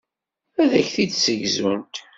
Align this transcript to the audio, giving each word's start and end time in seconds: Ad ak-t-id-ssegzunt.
Ad 0.61 0.71
ak-t-id-ssegzunt. 0.81 1.95